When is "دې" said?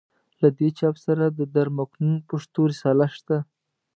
0.57-0.69